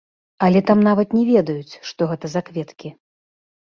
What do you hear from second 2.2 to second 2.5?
за